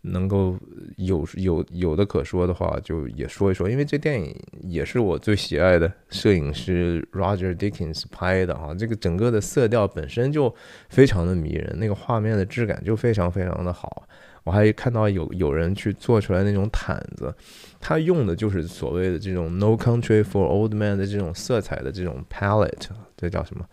[0.00, 0.58] 能够
[0.96, 3.70] 有有有的可说的话，就也说一说。
[3.70, 10.52] 因为这电影也是我最喜爱的摄影师 Roger Dickens 拍的啊，这个整个的色调本身就
[10.88, 14.08] 非常的迷人，那个画面的质感就非常非常的好。
[14.42, 17.32] 我还看到有有人去做出来那种毯子，
[17.82, 23.66] 他用的就是所谓的这种 No Country for Old Men 的这种色彩的这种 palette，这叫什么？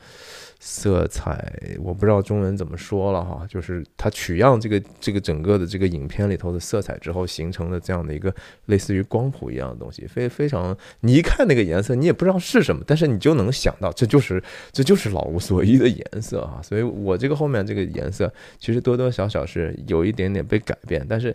[0.61, 8.33] 色彩我不知道中文怎么说了哈，就是它取样这个这个整个的这个影片里头的色彩之后形成的这样的一个
[8.65, 14.43] 类似于光谱一样的东西，非非常你一看那个颜色你也不知道是什么，但是你就能想到这就是
[14.73, 21.33] 这就是老无所依的颜色啊，所以我这个后面这个颜色其实多多少少是有一点点被改变，但是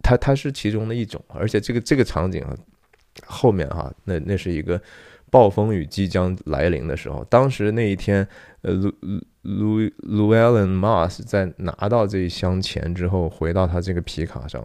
[0.00, 2.56] 它它是其中的一种，而且这个这个场景啊
[3.26, 4.80] 后面哈那那是一个。
[5.30, 8.26] 暴风雨即将来临的时候，当时那一天，
[8.62, 8.92] 呃，卢
[9.42, 14.62] 卢卢艾伦·马斯在拿到这一箱钱之后，回到他这个皮卡上。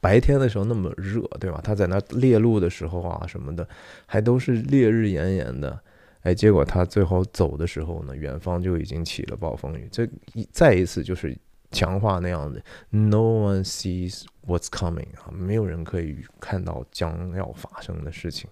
[0.00, 1.60] 白天的时候那么热，对吧？
[1.62, 3.68] 他在那猎鹿的时候啊，什么的，
[4.06, 5.80] 还都是烈日炎炎的。
[6.22, 9.88] 哎，结果他最后走的时候呢，远方就已经起了暴风雨。
[9.90, 11.36] 这一再一次就是。
[11.72, 18.48] 强化那样的，No one sees what's coming 啊，没有人可以看到将要发生的事情，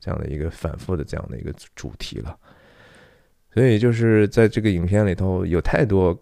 [0.00, 2.36] 这样的一个反复的这样的一个主题了。
[3.52, 6.18] 所以就是在这个影片里头，有太多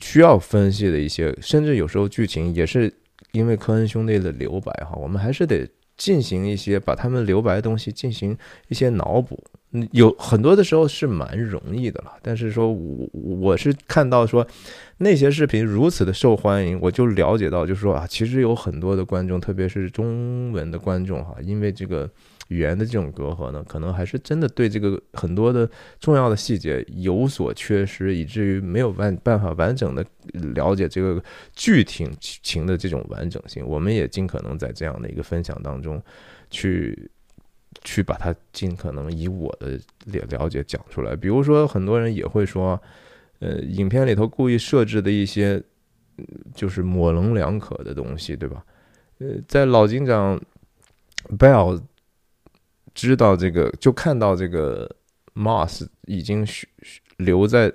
[0.00, 2.92] 需要分析的一些，甚至有时候剧情也是
[3.32, 5.66] 因为科恩兄弟的留白哈，我们还是得
[5.96, 8.36] 进行一些把他们留白的东西进行
[8.68, 9.42] 一些脑补。
[9.92, 14.46] 有很多的时候是蛮容易的了，但是说我我是看到说
[14.96, 22.08] 那些视频如此的受欢迎，我就了解到就是说啊，其实有很多的观众，特别是中文的观众哈，因为这个
[22.48, 25.68] 语言的这种隔阂呢，可能还是真的对这个很多的
[26.00, 30.02] 重要的细节有所缺失，以至于没有办办法完整的
[30.54, 31.22] 了解这个
[31.54, 33.62] 剧情情的这种完整性。
[33.66, 36.02] 我们也尽可能在这样的一个分享当中
[36.50, 37.10] 去。
[37.84, 42.80] 去把它尽可能以我的了了解讲出来，比如说很多人也会说，
[43.38, 45.62] 呃，影片里头故意设置的一些
[46.54, 48.64] 就是模棱两可的东西，对吧？
[49.18, 50.40] 呃，在老警长
[51.38, 51.80] Bell
[52.94, 54.90] 知道这个，就看到这个
[55.34, 56.66] Moss 已经血
[57.18, 57.72] 留在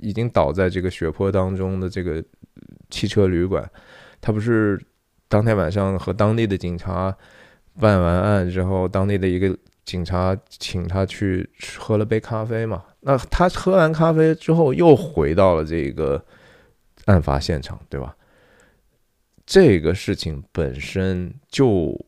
[0.00, 2.22] 已经倒在这个血泊当中的这个
[2.90, 3.68] 汽车旅馆，
[4.20, 4.80] 他不是
[5.28, 7.16] 当天晚上和当地的警察
[7.80, 12.84] 办完案之后，当地的一个警察请他去喝了杯咖啡嘛？
[13.00, 16.22] 那他喝完咖啡之后又回到了这个
[17.06, 18.14] 案发现场，对吧？
[19.46, 21.98] 这个事情本身就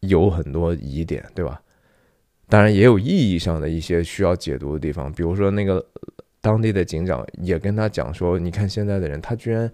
[0.00, 1.60] 有很多疑点，对吧？
[2.48, 5.84] 当然也有意义上的一些需要解读的地方，比如说那个
[6.40, 9.68] 当地的警长也跟他讲说：“你看现在的人，他居然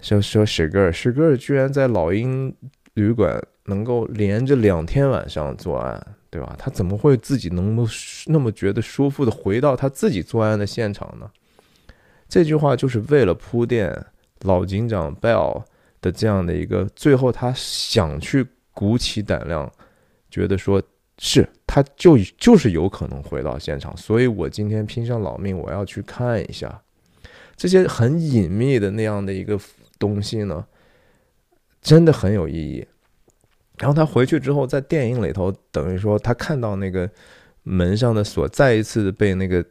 [0.00, 2.54] 说说史格尔，史格尔居然在老鹰
[2.94, 6.56] 旅馆能够连着两天晚上作案，对吧？
[6.58, 7.86] 他怎么会自己能够
[8.26, 11.30] 那么觉得舒服的回到他自己作案的现场呢？”
[12.28, 13.94] 这句话就是为了铺垫
[14.40, 15.62] 老警长 Bell
[16.00, 19.70] 的这样的一个最后，他想去鼓起胆量，
[20.30, 20.82] 觉得说。
[21.18, 26.82] 是，他就就是有可能回到现场，所以我今天拼上老命，我要去看一下
[27.56, 29.58] 这些很隐秘的那样的一个
[29.98, 30.66] 东西呢，
[31.80, 32.86] 真的很有意义。
[33.78, 37.08] 然后他回去之后，在电影里头，等于说他看到那个
[37.62, 39.64] 门上的锁再一次被那个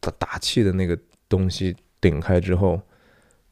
[0.00, 2.80] 打打气的那个东西顶开之后，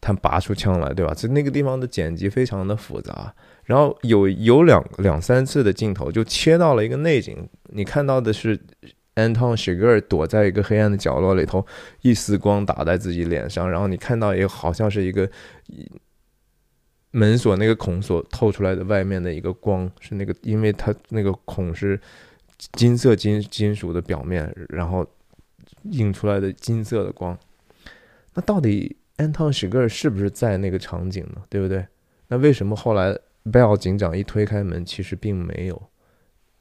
[0.00, 1.12] 他拔出枪来，对吧？
[1.16, 3.34] 这那个地方的剪辑非常的复杂。
[3.64, 8.58] 然后有有两两三次的镜头就切到了一个内景，你看到的是
[9.16, 11.66] Anton s h i g e r 躲在一个黑暗的角落里头，
[12.00, 15.28] 一丝光打在自己脸上，然后你看到也好像是一个
[17.10, 22.00] 门锁那个孔所透出来的外面的一个光，是那个因为它那个孔是
[22.72, 25.06] 金色金金属的表面，然后
[25.84, 27.38] 映出来的金色的光。
[28.34, 31.42] 那到底 Anton s h i g e r 是不是在那个场景呢？
[31.48, 31.86] 对不对？
[32.28, 35.82] 那为什么后来？Bell 警长一推开门，其实并没有，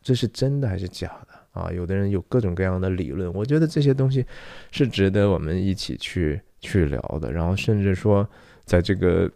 [0.01, 1.69] 这是真的还是假的啊？
[1.71, 4.25] 有的人有各种各样的理论，我觉得这些东西
[4.71, 7.31] 是值得我们一起去去聊的。
[7.33, 8.27] 然后甚至说，
[8.63, 9.29] 在这个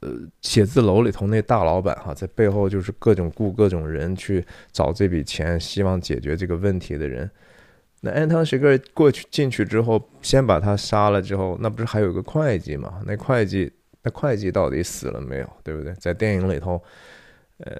[0.00, 7.30] 呃写字楼里头，那大老板哈，在背后就是各种雇各种人去找这笔钱，希望解决这个问题的人。
[8.00, 13.02] 那安汤什格过去进去之后，先把他杀了之后，那不是还有个会计嘛？
[13.06, 13.72] 那会计。
[14.00, 15.52] 那会计到底死了没有？
[15.64, 15.92] 对不对？
[15.94, 16.80] 在电影里头，
[17.56, 17.76] 呃，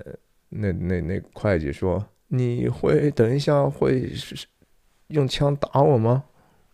[0.49, 4.11] 那那那会计说：“你会等一下会
[5.07, 6.25] 用枪打我吗？”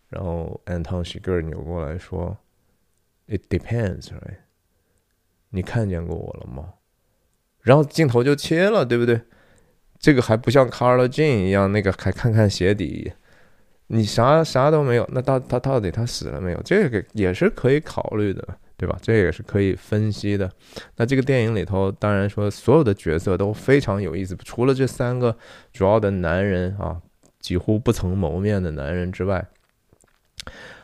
[0.09, 2.35] 然后安汤西格尔扭过来说
[3.27, 4.37] ：“It depends, right？
[5.55, 6.73] 你看见过我了吗？”
[7.63, 9.21] 然后镜头就切了，对不对？
[9.97, 13.13] 这个还不像卡尔金一样，那个还看看鞋底，
[13.87, 15.09] 你啥啥都没有。
[15.11, 16.61] 那到他到底他死了没有？
[16.63, 18.45] 这个也是可以考虑的。
[18.77, 18.99] 对吧？
[19.01, 20.51] 这也是可以分析的。
[20.97, 25.33] 那这个电影里头，当然说所有的角色都非常有意思，除了这三个
[25.71, 27.01] 主要的男人啊，
[27.39, 29.47] 几乎不曾谋面的男人之外，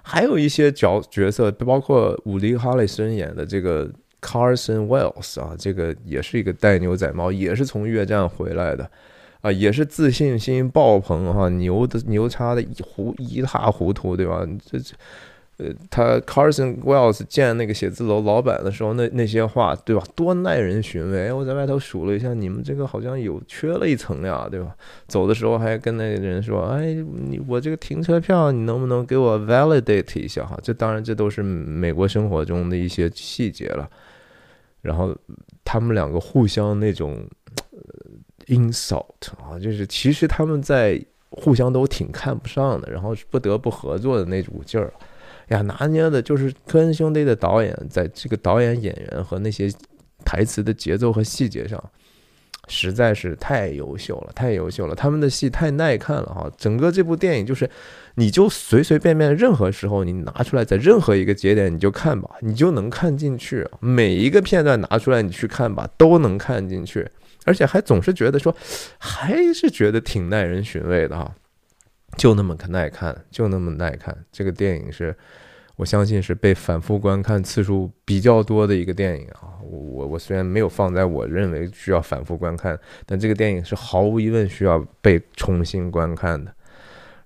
[0.02, 8.90] 还有一些角角色，包括伍迪·哈里森演的这个 Carson Wells 啊，这个也是一个带牛仔帽，也是从越战回来的
[9.42, 14.48] 啊，也是自信心爆棚哈，牛的牛叉的一糊一塌糊涂，对吧？
[14.70, 14.94] 这这。
[15.58, 20.04] 呃，他 Carson Wells 见那个写字楼老板的时候，那那些话，对吧？
[20.16, 21.32] 多耐人寻味。
[21.32, 24.76] 我在外头数了一下，你们这个好像有缺了一层呀，对吧？
[25.08, 33.88] 走的时候还跟那个人说：“哎，你我这个停车票，你能不能给我 validate 一下？”哈，这当然这都是美国生活中的一些细节了。
[34.82, 35.16] 然后
[35.64, 37.24] 他们两个互相那种
[38.48, 39.06] insult
[39.42, 44.94] 啊，就是其实他们在互相都挺看不上的，然后不得不合作的那股劲儿。
[45.48, 49.70] 呀，拿捏的就是科恩兄弟的导演，在这个导演、演员和那些
[50.24, 51.84] 台词的节奏和细节上，
[52.70, 54.96] 实在是太优秀了，太优秀了。
[54.96, 56.50] 他们的戏太耐看了哈！
[56.58, 57.70] 整个这部电影就是，
[58.16, 63.68] 你就随随便便任何时候你拿出来，在任何一个节点你就看吧，你就能看进去。
[63.80, 67.08] 每一个片段拿出来你去看吧，都能看进去，
[67.46, 68.56] 而且还总是觉得说，
[68.98, 71.34] 还是觉得挺耐人寻味的哈。
[72.18, 74.18] 就那么可耐看，就那么耐看。
[74.32, 75.16] 这个电影是。
[75.78, 79.58] 我相信是被反复观看次数比较多的一个电影啊！
[79.64, 86.54] 我我虽然没有放在我认为需要反复观看，但这个电影是毫无疑问需要被重新观看的。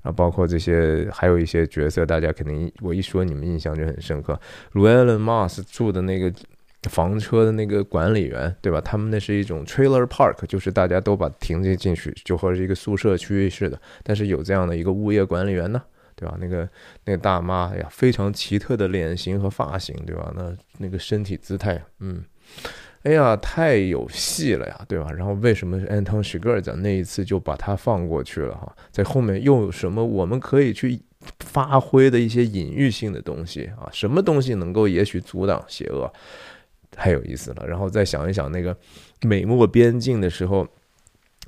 [0.06, 4.40] 啊，包括这些，还有一些角色，大家肯定我一说你们印象就很深刻。
[4.74, 6.32] Llewellyn Moss 住的那个
[6.84, 8.80] 房车的那个管理员，对吧？
[8.80, 13.82] 他们那是一种 trailer park，就是大家都把停进进去，就和一个宿舍区域似的。
[14.04, 15.82] 但是有这样的一个物业管理员呢？
[16.16, 16.38] 对吧？
[16.40, 16.70] 那个
[17.04, 20.32] 那个大妈，哎呀，非常奇特的脸型和发型，对吧？
[20.34, 22.24] 那那个身体姿态，嗯，
[23.06, 25.12] 哎呀，太有戏了呀，对吧？
[25.12, 28.76] 然后为什么安汤许格尔在那一次就把他放过去了哈？
[28.92, 31.00] 在后面又有什么我们可以去
[31.40, 36.12] 发挥的一些隐喻性的东西啊，什么东西能够也许阻挡邪恶，
[36.90, 37.68] 太有意思了。
[37.68, 38.76] 然后再想一想那个
[39.22, 40.68] 美墨边境的时候，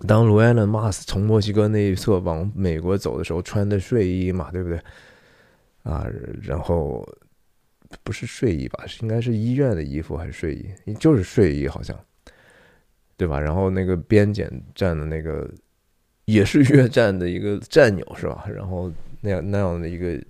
[0.06, 4.80] 当罗安·马斯从墨西哥那一侧往美国走的时候，穿的睡衣嘛，对不对？
[5.82, 6.06] 啊，
[6.44, 7.04] 然后
[8.04, 8.86] 不是睡衣吧？
[8.88, 10.94] 是应该是医院的衣服还是睡衣？
[10.96, 11.98] 就是睡衣，好像，
[13.16, 13.40] 对吧？
[13.40, 15.50] 然后那个边检站的那个。
[16.26, 18.46] 也是越战的一个战友是吧？
[18.54, 20.22] 然后那样那样的一个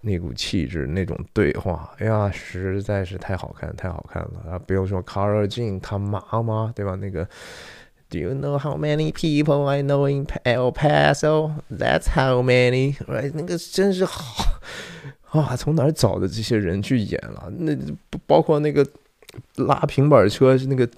[0.00, 4.58] 那股气质，那种对话，哎呀，实在是太好看，太好看了啊！
[4.58, 6.96] 不用说卡尔金他妈妈，对吧？
[6.96, 7.24] 那个
[8.10, 11.52] Do you know how many people I know in El Paso?
[11.70, 13.30] That's how many, right？
[13.32, 14.60] 那个真是好
[15.30, 15.56] 啊！
[15.56, 17.50] 从哪儿找的这些人去演了？
[17.58, 17.76] 那
[18.26, 18.86] 包括那个。
[19.56, 20.88] 拉平板车是那个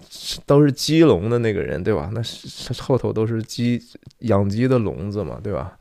[0.46, 2.08] 都是鸡笼的那个人对吧？
[2.14, 3.78] 那是后头都是鸡
[4.20, 5.76] 养鸡的笼子嘛对吧？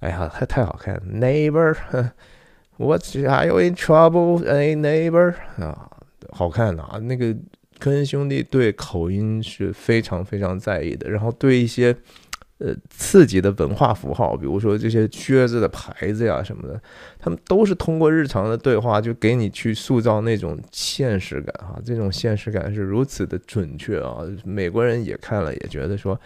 [0.00, 4.46] 哎呀，太太好看！Neighbor，What are you in trouble?
[4.46, 5.90] A neighbor 啊，
[6.30, 6.98] 好看的啊！
[6.98, 7.34] 那个
[7.80, 11.96] 科恩兄弟对口音是非常非常在意的，然后对一些。
[12.58, 16.80] 呃，刺激的文化符号，比如说这些靴子的牌子呀什么的，
[17.18, 21.78] 他们都是通过日常的对话，就给你去塑造那种现实感哈。
[21.84, 24.24] 这种现实感是如此的准确啊！
[24.42, 26.18] 美国人也看了，也觉得说，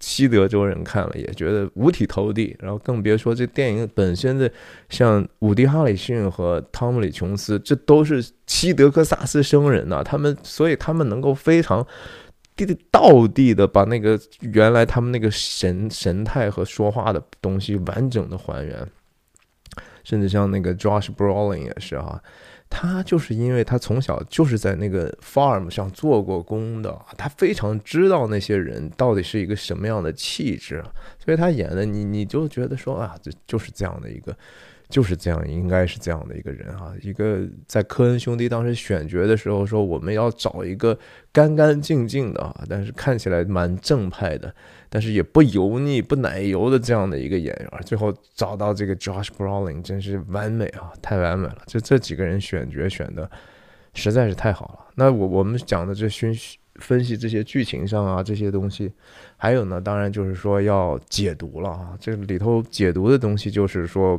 [0.00, 2.56] 西德州人看了也觉得五体投地。
[2.58, 4.50] 然后更别说这电影本身的，
[4.88, 11.86] 像伍迪·哈里逊和汤姆·李·琼斯，这都是西德克萨斯生人呐，他们所以他们能够非常。
[12.66, 18.86] 地道地的把那个原来他们那个神神态和说话的东西完整的还原，
[20.04, 22.22] 甚至像那个 Josh Brolin 也是啊，
[22.68, 30.82] 他就是因为他从小就是在那个 farm 上做过工的，他非常知道那些人到底是一个什么样的气质，
[31.24, 34.36] 所以他演的你你就觉得说啊，这就是这样的一个。
[34.88, 36.94] 就是这样，应该是这样的一个人啊。
[37.02, 40.98] 一个在科恩兄弟当时选角的时候说，我们要找一个
[41.30, 44.54] 干干净净的啊，但是看起来蛮正派的，
[44.88, 47.70] 但是也不油腻、不奶油的这样的一个演员。
[47.84, 51.58] 最后找到这个 Josh Brolin，真是完美啊，太完美了。
[51.66, 53.30] 就这几个人选角选的
[53.92, 54.86] 实在是太好了。
[54.94, 56.34] 那我我们讲的这分
[56.76, 58.90] 分析这些剧情上啊这些东西，
[59.36, 61.94] 还有呢，当然就是说要解读了啊。
[62.00, 64.18] 这里头解读的东西就是说。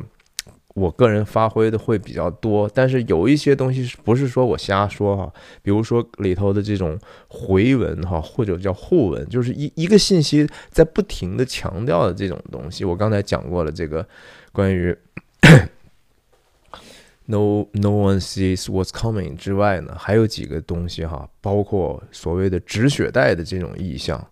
[0.80, 5.34] 我个人发挥的会比较多，但是有一些东西不是说我瞎说哈？
[5.62, 12.86] 比如说里头的这种回文哈，或者叫互文，就是一一个信息在不停的强调的这种东西。
[12.86, 14.08] 我刚才讲过了，这个
[14.52, 14.96] 关于
[17.26, 24.26] no no one sees what's coming 之外呢，还有几个东西哈，包括所谓的止血带的这种意象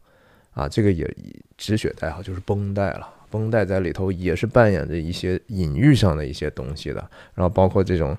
[0.53, 1.07] 啊，这个也
[1.57, 3.07] 止血带哈，就是绷带了。
[3.29, 8.17] 绷带在里头也是扮演着一些隐喻上的一些东西的，然后包括这种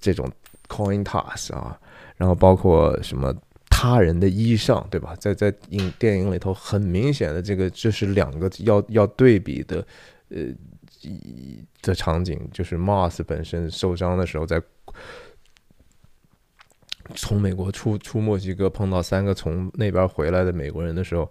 [0.00, 0.30] 这种
[0.68, 1.78] coin toss 啊，
[2.16, 3.34] 然后包括什么
[3.68, 5.14] 他人的衣裳，对吧？
[5.16, 9.86] 在在影电影里头很明显的这个这是两个要要对比的，
[10.28, 10.46] 呃，
[11.82, 14.60] 的场景就是 Moss 本身受伤的时候，在
[17.14, 21.30] 从美国出出墨西哥碰到三个从那边回来的美国人的时候。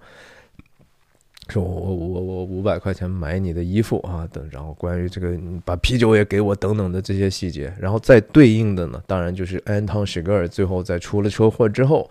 [1.49, 12.09] 说我我我我五百块钱买你的衣服啊等，然后关于这个把啤酒也给我等等的这些细节，然后再对应的呢，当然就是安汤史格尔最后在出了车祸之后，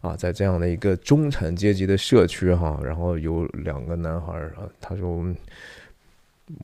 [0.00, 5.24] 啊，在这样的一个中产阶级的社区哈，然后有两个男孩啊，他说。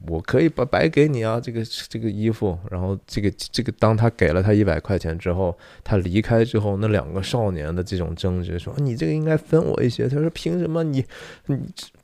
[0.07, 10.07] 我可以把白给你啊，这个这个衣服，然后这个这个，当他给了他一百块钱之后，他离开之后，那两个少年的这种争执，说你这个应该分我一些。
[10.07, 11.03] 他说凭什么你
[11.47, 11.59] 你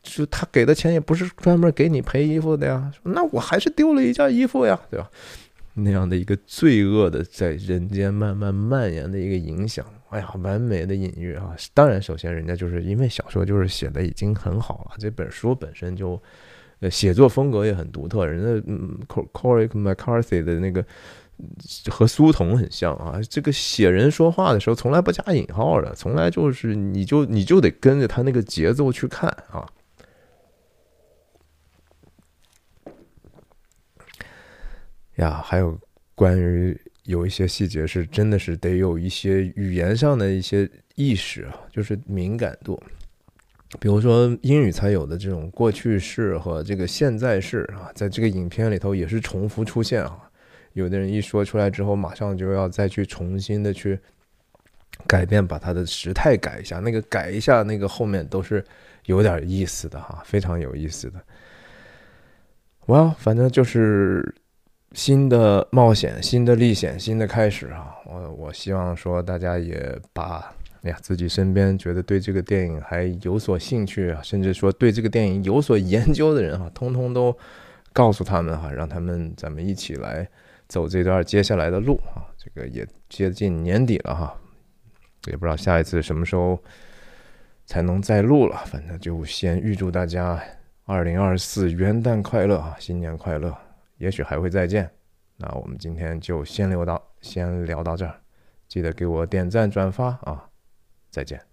[0.06, 2.92] 就他给的钱也不是专门给你赔衣服的呀？
[3.02, 5.10] 那我还是丢了一件衣服呀，对吧？
[5.74, 11.54] 那样的一个罪恶的在人间慢慢蔓延的一个影响，哎呀，完美的隐喻啊！
[11.74, 16.22] 当然，首先人家就是因为小说就是写的已经很好了，这本书本身就。
[16.80, 20.84] 呃，写作风格也很独特，人家嗯，Corey McCarthy 的那个
[21.88, 23.18] 和苏童很像啊。
[23.30, 29.66] 这个写人说话的时候从来不加引号的，从来就是你就你就得跟着他那个节奏去看啊。
[35.16, 35.78] 呀，还有
[36.14, 42.82] 关于有一些细节是真的是得有一些语言上的一些意识啊，就是敏感度。
[43.80, 50.30] 比如说英语才有的这种过去式和这个现在式啊，在这个影片里头也是重复出现啊。
[50.74, 53.98] 有的人一说出来之后，马上就要再去重新的去
[55.06, 56.78] 改变，把它的时态改一下。
[56.78, 58.64] 那个改一下，那个后面都是
[59.06, 61.20] 有点意思的哈，非常有意思的。
[62.86, 64.34] 哇，反正就是
[64.92, 67.94] 新的冒险、新的历险、新的开始啊！
[68.06, 77.36] 我我希望说大家也把哎呀自己身边觉得对这个电影还有所兴趣啊，甚至说对这个电影有所研究的人哈， 通通都
[77.92, 80.26] 告诉他们哈，让他们咱们一起来
[80.68, 82.24] 走这段接下来的路啊！
[82.38, 84.34] 这个也接近年底了哈，
[85.26, 86.58] 也不知道下一次什么时候
[87.66, 90.40] 才能再录了，反正就先预祝大家
[90.84, 93.54] 二零二四元旦快乐啊，新年快乐！
[93.98, 94.90] 也许还会再见，
[95.36, 98.20] 那我们今天就先聊到先聊到这儿，
[98.68, 100.50] 记得给我点赞转发啊，
[101.10, 101.45] 再见。